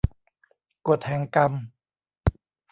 [0.87, 1.51] กฎแห่งกรรม